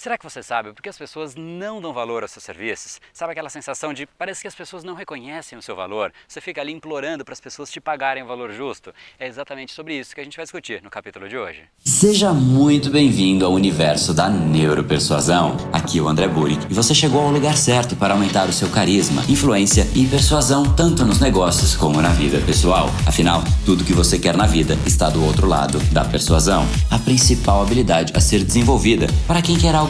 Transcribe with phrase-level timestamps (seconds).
[0.00, 2.98] Será que você sabe por que as pessoas não dão valor aos seus serviços?
[3.12, 6.10] Sabe aquela sensação de parece que as pessoas não reconhecem o seu valor?
[6.26, 8.94] Você fica ali implorando para as pessoas te pagarem o valor justo?
[9.18, 11.64] É exatamente sobre isso que a gente vai discutir no capítulo de hoje.
[11.84, 15.58] Seja muito bem-vindo ao universo da neuropersuasão.
[15.70, 18.70] Aqui é o André Burick e você chegou ao lugar certo para aumentar o seu
[18.70, 22.88] carisma, influência e persuasão tanto nos negócios como na vida pessoal.
[23.06, 27.60] Afinal, tudo que você quer na vida está do outro lado da persuasão, a principal
[27.60, 29.89] habilidade a ser desenvolvida para quem quer algo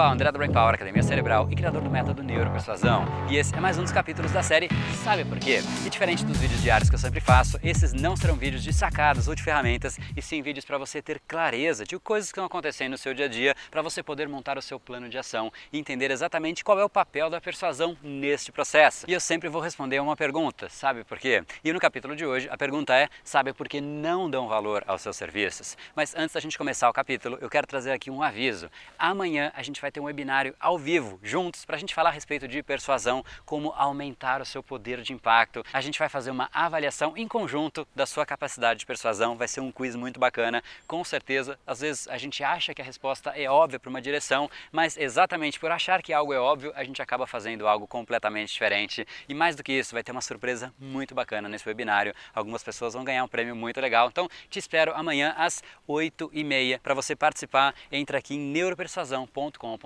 [0.00, 3.04] Pessoal, André do Brain Power, Academia Cerebral e criador do método Neuropersuasão.
[3.28, 4.66] E esse é mais um dos capítulos da série
[5.04, 5.60] Sabe Por Quê?
[5.84, 9.28] E diferente dos vídeos diários que eu sempre faço, esses não serão vídeos de sacadas
[9.28, 12.92] ou de ferramentas, e sim vídeos para você ter clareza de coisas que estão acontecendo
[12.92, 15.78] no seu dia a dia, para você poder montar o seu plano de ação e
[15.78, 19.04] entender exatamente qual é o papel da persuasão neste processo.
[19.06, 21.44] E eu sempre vou responder uma pergunta, sabe por quê?
[21.62, 25.02] E no capítulo de hoje a pergunta é: sabe por que não dão valor aos
[25.02, 25.76] seus serviços?
[25.94, 28.70] Mas antes da gente começar o capítulo, eu quero trazer aqui um aviso.
[28.98, 32.12] Amanhã a gente vai ter um webinário ao vivo, juntos, para a gente falar a
[32.12, 35.64] respeito de persuasão, como aumentar o seu poder de impacto.
[35.72, 39.60] A gente vai fazer uma avaliação em conjunto da sua capacidade de persuasão, vai ser
[39.60, 41.58] um quiz muito bacana, com certeza.
[41.66, 45.58] Às vezes a gente acha que a resposta é óbvia para uma direção, mas exatamente
[45.58, 49.06] por achar que algo é óbvio, a gente acaba fazendo algo completamente diferente.
[49.28, 52.14] E mais do que isso, vai ter uma surpresa muito bacana nesse webinário.
[52.34, 54.08] Algumas pessoas vão ganhar um prêmio muito legal.
[54.08, 57.74] Então te espero amanhã às 8h30 para você participar.
[57.90, 59.79] Entra aqui em neuropersuasão.com www.ecoagro.com.br barra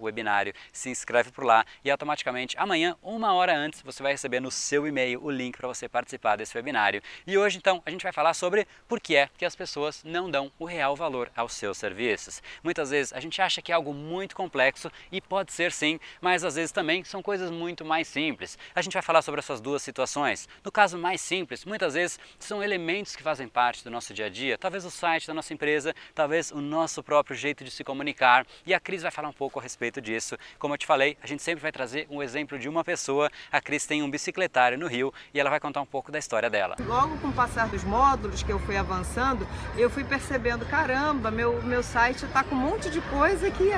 [0.00, 0.54] webinário.
[0.72, 4.86] Se inscreve por lá e automaticamente amanhã, uma hora antes, você vai receber no seu
[4.86, 7.02] e-mail o link para você participar desse webinário.
[7.26, 10.30] E hoje então a gente vai falar sobre por que é que as pessoas não
[10.30, 12.42] dão o real valor aos seus serviços.
[12.62, 16.44] Muitas vezes a gente acha que é algo muito complexo e pode ser sim, mas
[16.44, 18.58] às vezes também são coisas muito mais simples.
[18.74, 20.48] A gente vai falar sobre essas duas situações.
[20.64, 24.28] No caso mais simples, muitas vezes são elementos que fazem parte do nosso dia a
[24.28, 28.46] dia, talvez o site da nossa empresa, talvez o nosso próprio jeito de se comunicar,
[28.66, 30.36] e a Cris vai falar um pouco a respeito disso.
[30.58, 33.30] Como eu te falei, a gente sempre vai trazer um exemplo de uma pessoa.
[33.50, 36.50] A Cris tem um bicicletário no Rio e ela vai contar um pouco da história
[36.50, 36.76] dela.
[36.80, 41.62] Logo com o passar dos módulos que eu fui avançando, eu fui percebendo, caramba, meu,
[41.62, 43.72] meu site está com um monte de coisa que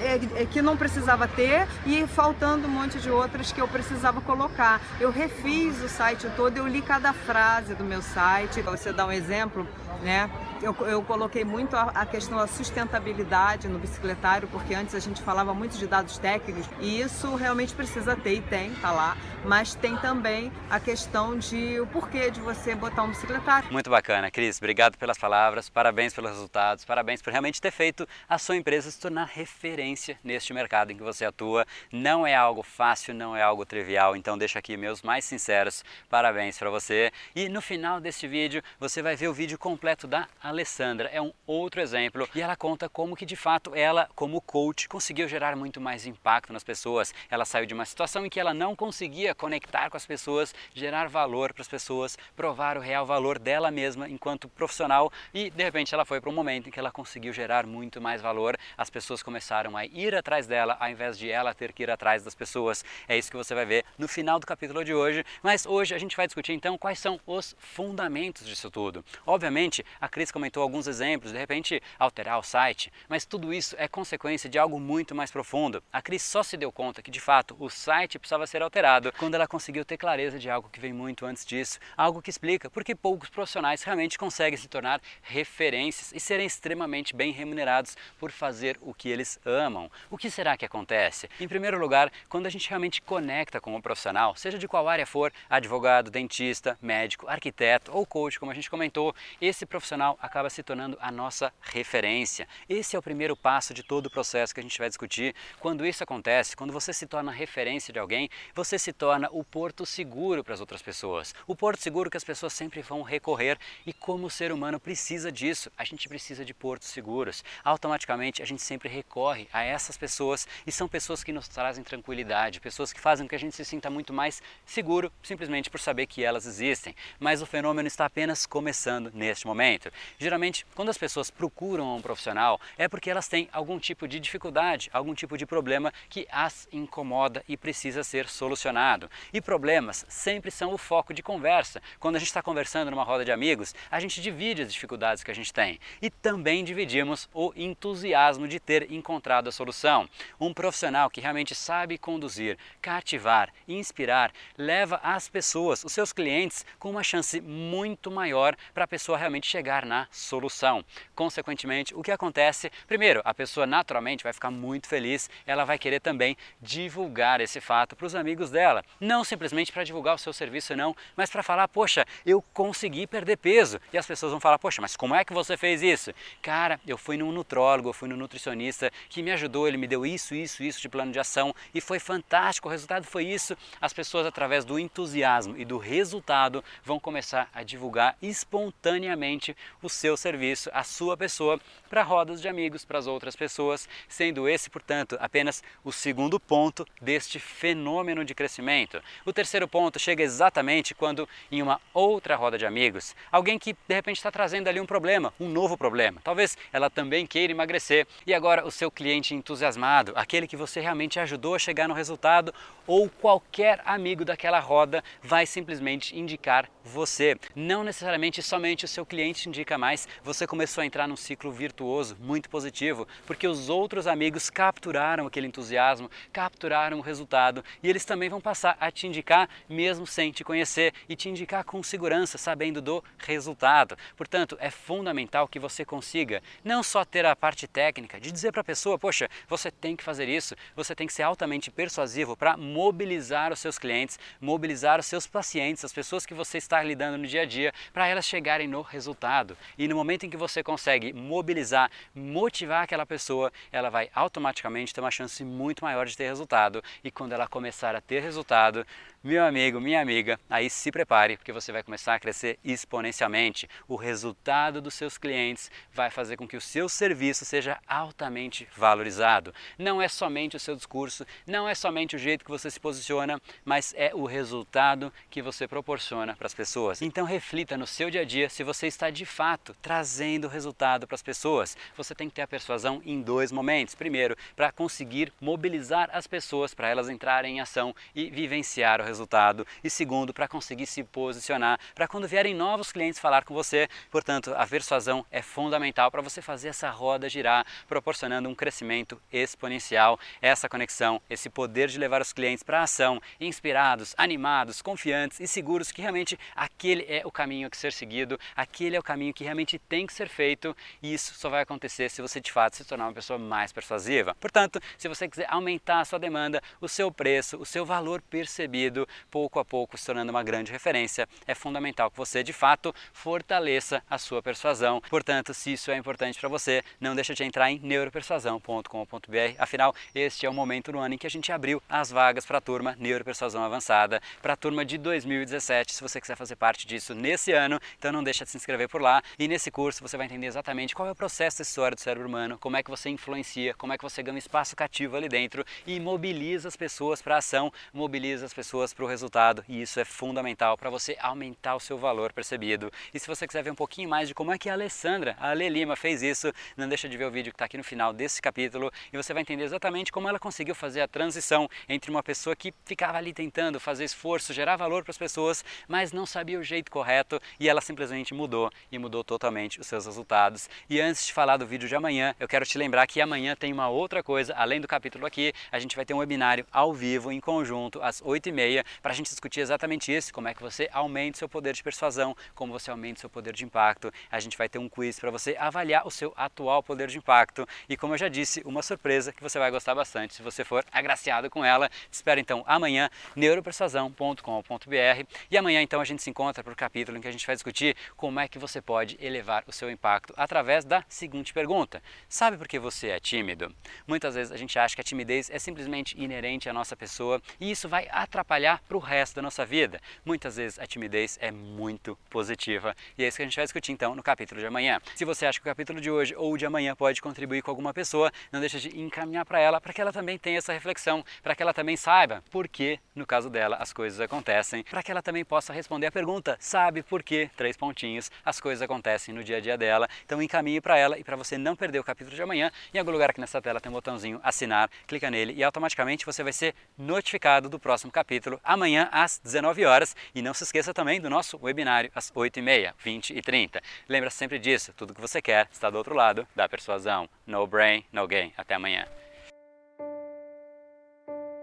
[0.00, 4.20] é, é, que não precisava ter e faltando um monte de outras que eu precisava
[4.20, 4.80] colocar.
[5.00, 8.60] Eu refiz o site todo, eu li cada frase do meu site.
[8.62, 9.66] Você dá um exemplo,
[10.02, 10.30] né?
[10.60, 15.22] Eu, eu coloquei muito a, a, questão da sustentabilidade no bicicletário, porque antes a gente
[15.22, 19.16] falava muito de dados técnicos e isso realmente precisa ter e tem, tá lá.
[19.44, 23.70] Mas tem também a questão de o porquê de você botar um bicicletário.
[23.72, 24.58] Muito bacana, Cris.
[24.58, 28.98] Obrigado pelas palavras, parabéns pelos resultados, parabéns por realmente ter feito a sua empresa se
[28.98, 31.64] tornar referência neste mercado em que você atua.
[31.92, 36.58] Não é algo fácil, não é algo trivial, então deixo aqui meus mais sinceros parabéns
[36.58, 37.12] para você.
[37.34, 41.32] E no final deste vídeo você vai ver o vídeo completo da Alessandra é um
[41.46, 45.80] outro exemplo e ela conta como que de fato ela, como coach, conseguiu gerar muito
[45.80, 47.12] mais impacto nas pessoas.
[47.30, 51.08] Ela saiu de uma situação em que ela não conseguia conectar com as pessoas, gerar
[51.08, 55.94] valor para as pessoas, provar o real valor dela mesma enquanto profissional e de repente
[55.94, 58.56] ela foi para um momento em que ela conseguiu gerar muito mais valor.
[58.76, 62.22] As pessoas começaram a ir atrás dela ao invés de ela ter que ir atrás
[62.22, 62.84] das pessoas.
[63.06, 65.24] É isso que você vai ver no final do capítulo de hoje.
[65.42, 69.04] Mas hoje a gente vai discutir então quais são os fundamentos disso tudo.
[69.26, 73.88] Obviamente, a Cris comentou alguns exemplos, de repente alterar o site, mas tudo isso é
[73.88, 75.82] consequência de algo muito mais profundo.
[75.92, 79.34] A Cris só se deu conta que de fato o site precisava ser alterado quando
[79.34, 82.84] ela conseguiu ter clareza de algo que vem muito antes disso, algo que explica por
[82.84, 88.78] que poucos profissionais realmente conseguem se tornar referências e serem extremamente bem remunerados por fazer
[88.80, 89.90] o que eles amam.
[90.08, 91.28] O que será que acontece?
[91.40, 95.04] Em primeiro lugar, quando a gente realmente conecta com o profissional, seja de qual área
[95.04, 100.62] for, advogado, dentista, médico, arquiteto ou coach, como a gente comentou, esse profissional acaba se
[100.62, 102.46] tornando a nossa referência.
[102.68, 105.34] Esse é o primeiro passo de todo o processo que a gente vai discutir.
[105.58, 109.84] Quando isso acontece, quando você se torna referência de alguém, você se torna o porto
[109.84, 111.34] seguro para as outras pessoas.
[111.46, 115.32] O porto seguro que as pessoas sempre vão recorrer e como o ser humano precisa
[115.32, 117.42] disso, a gente precisa de portos seguros.
[117.64, 122.60] Automaticamente a gente sempre recorre a essas pessoas e são pessoas que nos trazem tranquilidade,
[122.60, 126.06] pessoas que fazem com que a gente se sinta muito mais seguro simplesmente por saber
[126.06, 126.94] que elas existem.
[127.18, 129.90] Mas o fenômeno está apenas começando neste momento.
[130.20, 134.90] Geralmente, quando as pessoas procuram um profissional, é porque elas têm algum tipo de dificuldade,
[134.92, 139.08] algum tipo de problema que as incomoda e precisa ser solucionado.
[139.32, 141.80] E problemas sempre são o foco de conversa.
[142.00, 145.30] Quando a gente está conversando numa roda de amigos, a gente divide as dificuldades que
[145.30, 150.08] a gente tem e também dividimos o entusiasmo de ter encontrado a solução.
[150.40, 156.90] Um profissional que realmente sabe conduzir, cativar, inspirar, leva as pessoas, os seus clientes, com
[156.90, 160.84] uma chance muito maior para a pessoa realmente chegar na solução.
[161.14, 162.70] Consequentemente, o que acontece?
[162.86, 167.96] Primeiro, a pessoa naturalmente vai ficar muito feliz, ela vai querer também divulgar esse fato
[167.96, 168.84] para os amigos dela.
[169.00, 173.36] Não simplesmente para divulgar o seu serviço, não, mas para falar: poxa, eu consegui perder
[173.36, 173.80] peso.
[173.92, 176.12] E as pessoas vão falar: poxa, mas como é que você fez isso?
[176.42, 180.04] Cara, eu fui num nutrólogo, eu fui num nutricionista que me ajudou, ele me deu
[180.04, 182.68] isso, isso, isso de plano de ação e foi fantástico.
[182.68, 183.56] O resultado foi isso.
[183.80, 190.16] As pessoas, através do entusiasmo e do resultado, vão começar a divulgar espontaneamente o seu
[190.16, 195.16] serviço, a sua pessoa, para rodas de amigos, para as outras pessoas, sendo esse, portanto,
[195.20, 199.00] apenas o segundo ponto deste fenômeno de crescimento.
[199.24, 203.94] O terceiro ponto chega exatamente quando, em uma outra roda de amigos, alguém que de
[203.94, 206.20] repente está trazendo ali um problema, um novo problema.
[206.22, 211.18] Talvez ela também queira emagrecer e agora o seu cliente entusiasmado, aquele que você realmente
[211.18, 212.52] ajudou a chegar no resultado,
[212.86, 217.36] ou qualquer amigo daquela roda vai simplesmente indicar você.
[217.54, 222.16] Não necessariamente somente o seu cliente indica mais, você começou a entrar num ciclo virtuoso
[222.20, 228.28] muito positivo, porque os outros amigos capturaram aquele entusiasmo, capturaram o resultado e eles também
[228.28, 232.82] vão passar a te indicar mesmo sem te conhecer e te indicar com segurança, sabendo
[232.82, 233.96] do resultado.
[234.16, 238.60] Portanto, é fundamental que você consiga não só ter a parte técnica de dizer para
[238.60, 242.56] a pessoa, poxa, você tem que fazer isso, você tem que ser altamente persuasivo para
[242.56, 247.26] mobilizar os seus clientes, mobilizar os seus pacientes, as pessoas que você está lidando no
[247.26, 249.56] dia a dia, para elas chegarem no resultado.
[249.76, 255.00] E no momento em que você consegue mobilizar, motivar aquela pessoa, ela vai automaticamente ter
[255.00, 256.82] uma chance muito maior de ter resultado.
[257.02, 258.86] E quando ela começar a ter resultado,
[259.22, 263.68] meu amigo, minha amiga, aí se prepare, porque você vai começar a crescer exponencialmente.
[263.88, 269.52] O resultado dos seus clientes vai fazer com que o seu serviço seja altamente valorizado.
[269.76, 273.40] Não é somente o seu discurso, não é somente o jeito que você se posiciona,
[273.64, 277.02] mas é o resultado que você proporciona para as pessoas.
[277.02, 281.14] Então reflita no seu dia a dia se você está de fato trazendo resultado para
[281.14, 281.76] as pessoas.
[281.96, 283.94] Você tem que ter a persuasão em dois momentos.
[283.94, 289.66] Primeiro, para conseguir mobilizar as pessoas para elas entrarem em ação e vivenciar o resultado
[289.82, 293.88] e segundo, para conseguir se posicionar, para quando vierem novos clientes falar com você.
[294.10, 300.18] Portanto, a persuasão é fundamental para você fazer essa roda girar, proporcionando um crescimento exponencial.
[300.40, 305.46] Essa conexão, esse poder de levar os clientes para a ação, inspirados, animados, confiantes e
[305.46, 309.44] seguros que realmente aquele é o caminho a ser seguido, aquele é o caminho que
[309.48, 312.84] realmente tem que ser feito e isso só vai acontecer se você de fato se
[312.84, 314.34] tornar uma pessoa mais persuasiva.
[314.40, 319.08] Portanto, se você quiser aumentar a sua demanda, o seu preço, o seu valor percebido,
[319.30, 324.02] pouco a pouco se tornando uma grande referência, é fundamental que você de fato fortaleça
[324.08, 325.00] a sua persuasão.
[325.08, 329.54] Portanto, se isso é importante para você, não deixa de entrar em neuropersuasão.com.br.
[329.58, 332.58] Afinal, este é o momento no ano em que a gente abriu as vagas para
[332.58, 335.94] a turma Neuropersuasão Avançada, para a turma de 2017.
[335.94, 339.00] Se você quiser fazer parte disso nesse ano, então não deixa de se inscrever por
[339.00, 339.22] lá.
[339.38, 342.28] E nesse curso você vai entender exatamente qual é o processo da história do cérebro
[342.28, 345.64] humano, como é que você influencia, como é que você ganha espaço cativo ali dentro
[345.86, 349.80] e mobiliza as pessoas para a ação, mobiliza as pessoas pessoas para o resultado e
[349.80, 352.92] isso é fundamental para você aumentar o seu valor percebido.
[353.14, 355.50] E se você quiser ver um pouquinho mais de como é que a Alessandra, a
[355.50, 358.12] Ale Lima, fez isso, não deixa de ver o vídeo que está aqui no final
[358.12, 362.22] desse capítulo e você vai entender exatamente como ela conseguiu fazer a transição entre uma
[362.22, 366.58] pessoa que ficava ali tentando fazer esforço, gerar valor para as pessoas, mas não sabia
[366.58, 370.70] o jeito correto e ela simplesmente mudou e mudou totalmente os seus resultados.
[370.88, 373.70] E antes de falar do vídeo de amanhã, eu quero te lembrar que amanhã tem
[373.70, 377.30] uma outra coisa, além do capítulo aqui, a gente vai ter um webinário ao vivo,
[377.30, 381.36] em conjunto, às 8h30 para a gente discutir exatamente isso, como é que você aumenta
[381.38, 384.10] seu poder de persuasão, como você aumenta seu poder de impacto.
[384.30, 387.68] A gente vai ter um quiz para você avaliar o seu atual poder de impacto
[387.86, 390.82] e como eu já disse, uma surpresa que você vai gostar bastante se você for
[390.90, 391.90] agraciado com ela.
[391.90, 397.18] Te espero então amanhã, neuropersuasão.com.br e amanhã então a gente se encontra para o capítulo
[397.18, 400.32] em que a gente vai discutir como é que você pode elevar o seu impacto
[400.36, 403.74] através da seguinte pergunta: Sabe por que você é tímido?
[404.06, 407.70] Muitas vezes a gente acha que a timidez é simplesmente inerente à nossa pessoa e
[407.70, 410.00] isso vai atrapalhar para o resto da nossa vida.
[410.24, 413.92] Muitas vezes a timidez é muito positiva e é isso que a gente vai discutir
[413.92, 415.00] então no capítulo de amanhã.
[415.14, 417.92] Se você acha que o capítulo de hoje ou de amanhã pode contribuir com alguma
[417.92, 421.54] pessoa, não deixa de encaminhar para ela para que ela também tenha essa reflexão, para
[421.54, 425.22] que ela também saiba por que, no caso dela, as coisas acontecem, para que ela
[425.22, 427.50] também possa responder a pergunta: sabe por que?
[427.56, 428.97] Três pontinhos, as coisas acontecem
[429.32, 430.08] no dia a dia dela.
[430.24, 433.10] Então encaminhe para ela e para você não perder o capítulo de amanhã, em algum
[433.10, 436.74] lugar aqui nessa tela tem um botãozinho assinar, clica nele e automaticamente você vai ser
[436.96, 440.16] notificado do próximo capítulo amanhã às 19 horas.
[440.34, 443.80] E não se esqueça também do nosso webinário às 8h30, 20 e 30.
[444.08, 447.28] Lembra sempre disso, tudo que você quer está do outro lado da persuasão.
[447.46, 448.52] No brain, no gain.
[448.56, 449.06] Até amanhã.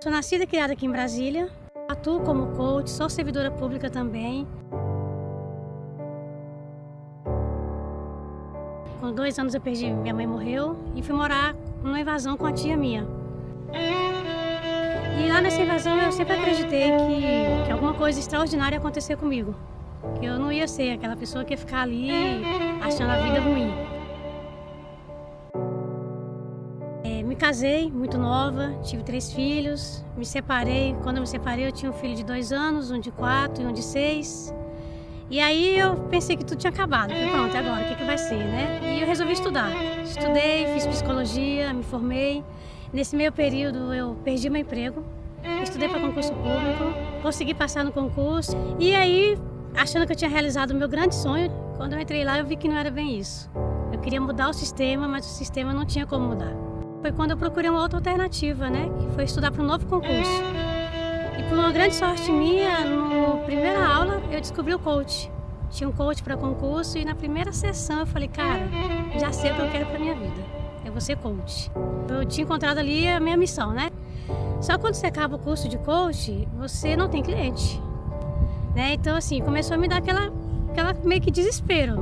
[0.01, 1.51] Sou nascida e criada aqui em Brasília.
[1.87, 4.47] Atuo como coach, sou servidora pública também.
[9.05, 12.51] Com dois anos eu perdi, minha mãe morreu e fui morar numa invasão com a
[12.51, 13.07] tia minha.
[13.71, 19.53] E lá nessa invasão eu sempre acreditei que, que alguma coisa extraordinária ia acontecer comigo.
[20.19, 22.09] Que eu não ia ser aquela pessoa que ia ficar ali
[22.81, 23.71] achando a vida ruim.
[27.03, 30.95] É, me casei muito nova, tive três filhos, me separei.
[31.03, 33.67] Quando eu me separei eu tinha um filho de dois anos, um de quatro e
[33.67, 34.51] um de seis.
[35.29, 37.09] E aí eu pensei que tudo tinha acabado.
[37.09, 38.79] Falei, pronto, agora o que, que vai ser, né?
[38.95, 39.71] E eu resolvi estudar.
[40.03, 42.43] Estudei, fiz psicologia, me formei.
[42.93, 45.03] Nesse meio período eu perdi meu emprego.
[45.63, 48.55] Estudei para concurso público, consegui passar no concurso.
[48.79, 49.37] E aí,
[49.75, 52.55] achando que eu tinha realizado o meu grande sonho, quando eu entrei lá eu vi
[52.55, 53.49] que não era bem isso.
[53.91, 56.53] Eu queria mudar o sistema, mas o sistema não tinha como mudar.
[57.01, 58.89] Foi quando eu procurei uma outra alternativa, né?
[58.99, 60.41] Que foi estudar para um novo concurso.
[61.37, 65.31] E por uma grande sorte minha, na primeira aula eu descobri o coach.
[65.69, 68.61] Tinha um coach para concurso e na primeira sessão eu falei, cara,
[69.19, 70.41] já sei o que eu quero para minha vida.
[70.85, 71.71] Eu vou ser coach.
[72.09, 73.91] Eu tinha encontrado ali a minha missão, né?
[74.61, 77.81] Só quando você acaba o curso de coach, você não tem cliente.
[78.73, 78.93] Né?
[78.93, 80.31] Então, assim, começou a me dar aquela,
[80.69, 81.95] aquela meio que desespero.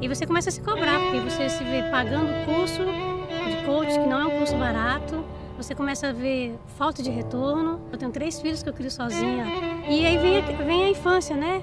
[0.00, 3.92] E você começa a se cobrar, porque você se vê pagando o curso de coach,
[3.92, 5.19] que não é um curso barato,
[5.62, 7.80] você começa a ver falta de retorno.
[7.92, 9.44] Eu tenho três filhos que eu crio sozinha.
[9.86, 11.62] E aí vem a, vem a infância, né?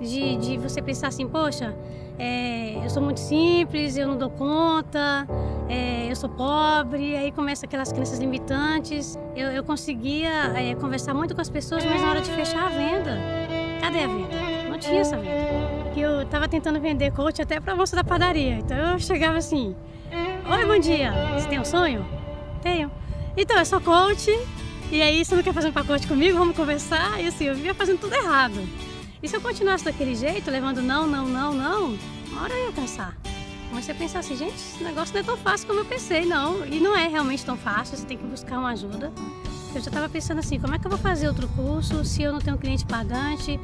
[0.00, 1.74] De, de você pensar assim, poxa,
[2.18, 5.26] é, eu sou muito simples, eu não dou conta,
[5.68, 9.16] é, eu sou pobre, aí começa aquelas crenças limitantes.
[9.36, 12.68] Eu, eu conseguia é, conversar muito com as pessoas, mas na hora de fechar a
[12.68, 13.18] venda,
[13.80, 14.68] cadê a venda?
[14.68, 15.90] Não tinha essa venda.
[15.94, 18.54] Que eu estava tentando vender coach até para a moça da padaria.
[18.58, 19.76] Então eu chegava assim:
[20.50, 22.04] Oi, bom dia, você tem um sonho?
[22.62, 22.90] Tenho.
[23.40, 24.28] Então, eu sou coach,
[24.90, 26.36] e aí você não quer fazer um pacote comigo?
[26.36, 27.22] Vamos conversar?
[27.22, 28.60] E assim, eu vivia fazendo tudo errado.
[29.22, 31.96] E se eu continuasse daquele jeito, levando não, não, não, não,
[32.32, 33.16] uma hora eu ia cansar.
[33.68, 36.66] Comecei a pensar assim, gente, esse negócio não é tão fácil como eu pensei, não.
[36.66, 39.12] E não é realmente tão fácil, você tem que buscar uma ajuda.
[39.72, 42.32] Eu já estava pensando assim, como é que eu vou fazer outro curso se eu
[42.32, 43.60] não tenho cliente pagante?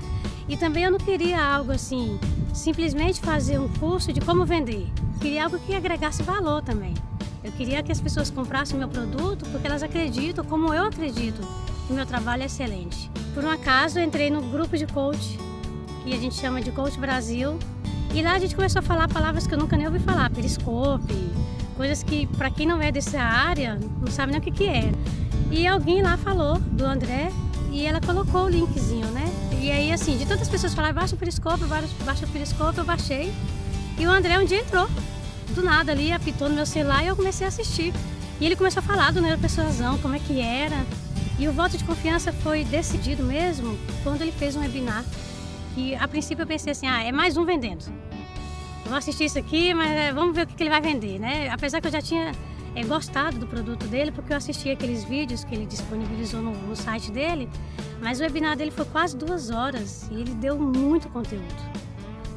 [0.48, 2.16] E também eu não queria algo assim,
[2.54, 4.86] simplesmente fazer um curso de como vender.
[5.14, 6.94] Eu queria algo que agregasse valor também.
[7.44, 11.46] Eu queria que as pessoas comprassem meu produto porque elas acreditam, como eu acredito,
[11.86, 13.10] que meu trabalho é excelente.
[13.34, 15.38] Por um acaso, entrei no grupo de coach,
[16.02, 17.58] que a gente chama de Coach Brasil,
[18.14, 21.14] e lá a gente começou a falar palavras que eu nunca nem ouvi falar, periscope,
[21.76, 24.90] coisas que para quem não é dessa área não sabe nem o que, que é.
[25.50, 27.30] E alguém lá falou do André
[27.70, 29.30] e ela colocou o linkzinho, né?
[29.60, 33.30] E aí, assim, de tantas pessoas falarem, baixa o periscope, baixa o periscope, eu baixei.
[33.98, 34.88] E o André um dia entrou
[35.54, 37.92] do nada ali, apitou no meu celular e eu comecei a assistir.
[38.40, 40.84] E ele começou a falar do neuropersuasão, como é que era.
[41.38, 45.04] E o voto de confiança foi decidido mesmo quando ele fez um webinar.
[45.76, 47.84] E a princípio eu pensei assim, ah, é mais um vendendo.
[48.86, 51.48] Vou assistir isso aqui, mas é, vamos ver o que ele vai vender, né?
[51.48, 52.32] Apesar que eu já tinha
[52.74, 56.76] é, gostado do produto dele, porque eu assisti aqueles vídeos que ele disponibilizou no, no
[56.76, 57.48] site dele,
[58.00, 61.83] mas o webinar dele foi quase duas horas e ele deu muito conteúdo.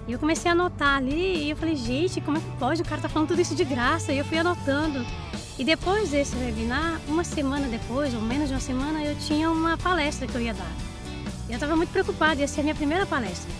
[0.08, 2.82] E eu comecei a anotar ali e eu falei, gente, como é que pode?
[2.82, 4.14] O cara tá falando tudo isso de graça.
[4.14, 5.06] E eu fui anotando.
[5.60, 9.78] E depois desse webinar, uma semana depois, ou menos de uma semana, eu tinha uma
[9.78, 10.72] palestra que eu ia dar.
[11.50, 13.52] E eu estava muito preocupada, ia ser a minha primeira palestra.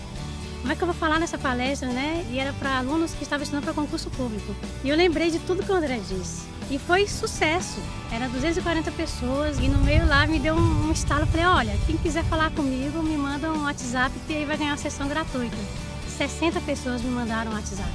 [0.60, 2.24] Como é que eu vou falar nessa palestra, né?
[2.30, 4.54] E era para alunos que estavam estudando para concurso público.
[4.82, 6.46] E eu lembrei de tudo que o André disse.
[6.70, 7.80] E foi sucesso.
[8.10, 11.26] Era 240 pessoas e no meio lá me deu um, um estalo.
[11.26, 14.76] Falei, olha, quem quiser falar comigo, me manda um WhatsApp que aí vai ganhar uma
[14.76, 15.87] sessão gratuita.
[16.18, 17.88] 60 pessoas me mandaram um WhatsApp.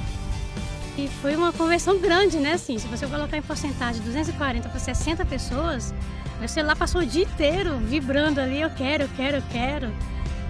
[0.96, 2.54] E foi uma conversão grande, né?
[2.54, 5.92] Assim, se você colocar em porcentagem 240 para 60 pessoas,
[6.38, 9.92] meu celular passou o dia inteiro vibrando ali, eu quero, eu quero, eu quero.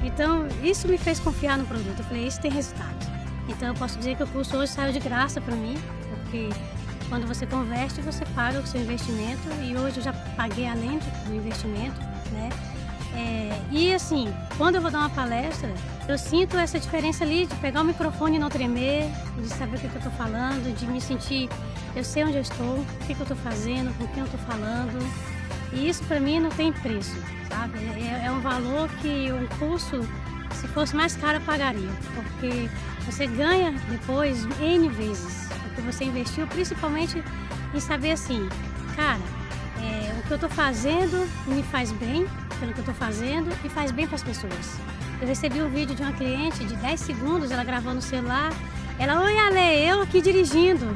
[0.04, 1.98] Então, isso me fez confiar no produto.
[1.98, 2.94] Eu falei, isso tem resultado.
[3.48, 5.76] Então, eu posso dizer que o curso hoje saiu de graça para mim,
[6.10, 6.50] porque
[7.08, 11.34] quando você converte, você paga o seu investimento e hoje eu já paguei além do
[11.34, 12.00] investimento,
[12.30, 12.50] né?
[13.16, 15.72] É, e assim, quando eu vou dar uma palestra,
[16.06, 19.80] eu sinto essa diferença ali de pegar o microfone e não tremer, de saber o
[19.80, 21.48] que, que eu estou falando, de me sentir,
[21.96, 24.40] eu sei onde eu estou, o que, que eu estou fazendo, com quem eu estou
[24.40, 24.98] falando.
[25.72, 27.16] E isso para mim não tem preço,
[27.48, 27.78] sabe?
[27.78, 30.06] É, é, um valor que um curso,
[30.52, 32.68] se fosse mais caro, eu pagaria, porque
[33.06, 37.22] você ganha depois N vezes o que você investiu, principalmente
[37.72, 38.46] em saber assim,
[38.94, 39.20] cara,
[39.78, 42.26] é, o que eu estou fazendo me faz bem
[42.60, 44.93] pelo que eu estou fazendo e faz bem para as pessoas.
[45.24, 48.52] Eu recebi um vídeo de uma cliente de 10 segundos, ela gravou no celular.
[48.98, 50.86] Ela, oi Ale, eu aqui dirigindo.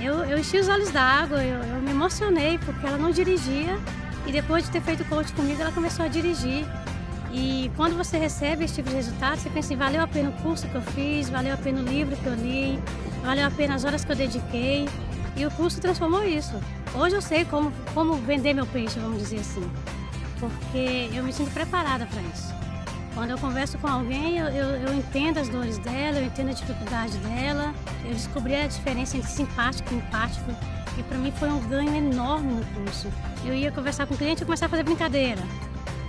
[0.00, 3.78] Eu, eu enchi os olhos d'água, eu, eu me emocionei porque ela não dirigia
[4.26, 6.66] e depois de ter feito coach comigo, ela começou a dirigir.
[7.30, 10.32] E quando você recebe esse tipo de resultado, você pensa assim, valeu a pena o
[10.40, 12.82] curso que eu fiz, valeu a pena o livro que eu li,
[13.22, 14.88] valeu a pena as horas que eu dediquei.
[15.36, 16.58] E o curso transformou isso.
[16.94, 19.70] Hoje eu sei como, como vender meu peixe, vamos dizer assim.
[20.38, 22.69] Porque eu me sinto preparada para isso.
[23.20, 26.54] Quando eu converso com alguém, eu, eu, eu, entendo as dores dela, eu entendo a
[26.54, 27.74] dificuldade dela.
[28.02, 30.50] Eu descobri a diferença entre simpático e empático.
[30.96, 33.08] E para mim foi um ganho enorme no curso.
[33.44, 35.42] Eu ia conversar com o cliente e começar a fazer brincadeira.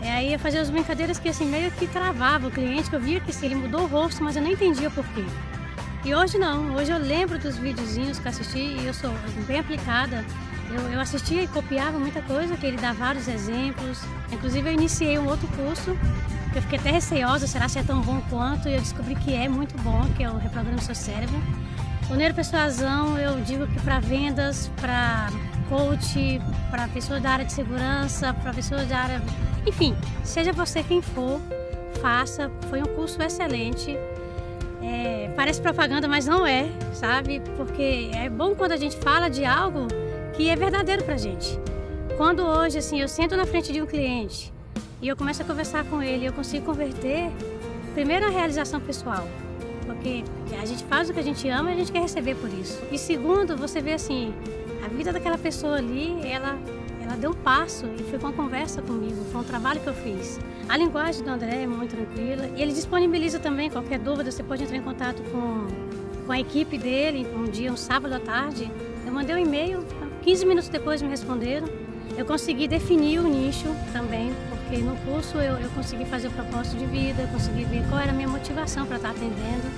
[0.02, 3.02] E aí ia fazer as brincadeiras que assim meio que travava o cliente, que eu
[3.02, 5.26] via que assim, ele mudou o rosto, mas eu não entendia por quê.
[6.06, 9.12] E hoje não, hoje eu lembro dos videozinhos que assisti e eu sou
[9.46, 10.24] bem aplicada.
[10.70, 14.00] Eu, eu assistia e copiava muita coisa, que ele dá vários exemplos.
[14.32, 15.94] Inclusive eu iniciei um outro curso,
[16.54, 18.68] eu fiquei até receosa, será que é tão bom quanto?
[18.68, 21.36] E eu descobri que é muito bom, que é o Reprograma Seu Cérebro.
[22.10, 25.30] O Neuropersuasão, eu digo que para vendas, para
[25.70, 29.22] coach, para pessoas da área de segurança, para pessoas da área...
[29.66, 31.40] Enfim, seja você quem for,
[32.02, 32.52] faça.
[32.70, 33.98] Foi um curso excelente.
[34.84, 37.42] É, parece propaganda, mas não é, sabe?
[37.56, 39.88] Porque é bom quando a gente fala de algo
[40.34, 41.58] que é verdadeiro pra gente.
[42.18, 44.52] Quando hoje, assim, eu sento na frente de um cliente
[45.02, 47.32] e eu começo a conversar com ele, eu consigo converter,
[47.94, 49.28] primeiro, a realização pessoal,
[49.86, 50.24] porque
[50.62, 52.80] a gente faz o que a gente ama e a gente quer receber por isso.
[52.92, 54.34] E segundo, você vê assim,
[54.86, 56.58] a vida daquela pessoa ali, ela
[57.12, 60.40] ela deu um passo e foi uma conversa comigo, foi um trabalho que eu fiz.
[60.70, 64.64] A linguagem do André é muito tranquila e ele disponibiliza também qualquer dúvida, você pode
[64.64, 65.68] entrar em contato com,
[66.26, 68.72] com a equipe dele um dia, um sábado à tarde.
[69.06, 69.86] Eu mandei um e-mail,
[70.22, 71.68] 15 minutos depois me responderam.
[72.18, 76.78] Eu consegui definir o nicho também, porque no curso eu, eu consegui fazer o propósito
[76.78, 79.72] de vida, eu consegui ver qual era a minha motivação para estar atendendo.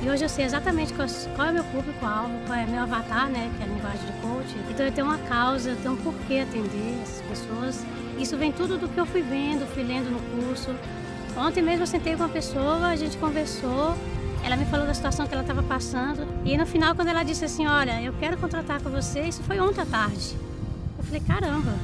[0.00, 3.50] E hoje eu sei exatamente qual, é o meu público-alvo, qual é meu avatar, né,
[3.56, 4.56] que é a linguagem de coach.
[4.70, 7.84] Então eu tenho uma causa, eu tenho um porquê atender essas pessoas.
[8.16, 10.72] Isso vem tudo do que eu fui vendo, fui lendo no curso.
[11.36, 13.96] Ontem mesmo eu sentei com uma pessoa, a gente conversou,
[14.44, 16.26] ela me falou da situação que ela estava passando.
[16.44, 19.58] E no final, quando ela disse assim, olha, eu quero contratar com você, isso foi
[19.58, 20.36] ontem à tarde.
[21.08, 21.74] Falei, caramba,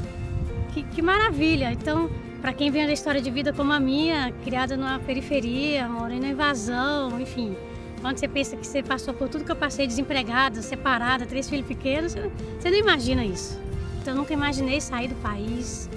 [0.75, 1.73] que, que maravilha.
[1.73, 2.11] Então,
[2.43, 6.29] para quem vem da história de vida como a minha, criada numa periferia, morando na
[6.29, 7.57] invasão, enfim,
[8.03, 11.67] quando você pensa que você passou por tudo que eu passei, desempregada, separada, três filhos
[11.67, 13.59] pequenos, você não imagina isso.
[14.03, 15.89] Então eu nunca imaginei sair do país.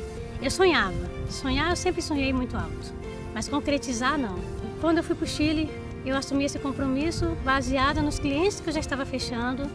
[0.41, 0.95] Eu sonhava.
[1.29, 2.93] Sonhar eu sempre sonhei muito alto.
[3.33, 4.39] Mas concretizar não.
[4.79, 5.69] Quando eu fui para o Chile,
[6.05, 9.69] eu assumi esse compromisso baseado nos clientes que eu já estava fechando.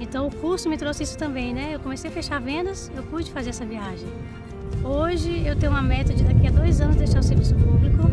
[0.00, 1.74] Então o curso me trouxe isso também, né?
[1.74, 4.08] Eu comecei a fechar vendas, eu pude fazer essa viagem.
[4.84, 8.10] Hoje eu tenho uma meta de daqui a dois anos deixar o serviço público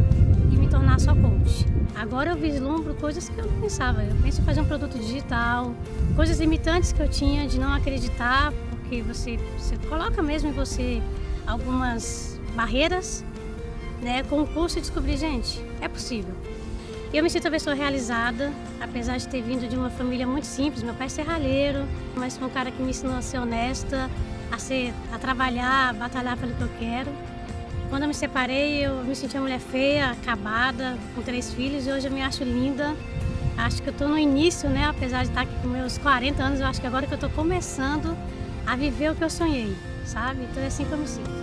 [0.52, 1.66] e me tornar só coach.
[1.96, 4.04] Agora eu vislumbro coisas que eu não pensava.
[4.04, 5.74] Eu penso em fazer um produto digital,
[6.16, 11.02] coisas limitantes que eu tinha de não acreditar, porque você, você coloca mesmo em você
[11.46, 13.24] algumas barreiras,
[14.02, 14.24] né?
[14.24, 16.34] Com o curso e descobrir, gente, é possível.
[17.14, 20.82] Eu me sinto uma pessoa realizada, apesar de ter vindo de uma família muito simples.
[20.82, 24.10] Meu pai é serralheiro, mas foi um cara que me ensinou a ser honesta,
[24.52, 27.12] a, ser, a trabalhar, a batalhar pelo que eu quero.
[27.88, 31.92] Quando eu me separei, eu me senti uma mulher feia, acabada, com três filhos, e
[31.92, 32.96] hoje eu me acho linda.
[33.60, 34.88] Acho que eu estou no início, né?
[34.88, 37.30] Apesar de estar aqui com meus 40 anos, eu acho que agora que eu estou
[37.30, 38.18] começando
[38.66, 40.48] a viver o que eu sonhei, sabe?
[40.50, 41.43] Então é assim que eu me sinto.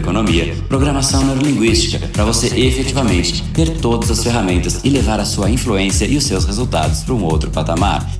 [0.00, 6.06] neuroeconomia, programação neurolinguística, para você efetivamente ter todas as ferramentas e levar a sua influência
[6.06, 8.19] e os seus resultados para um outro patamar.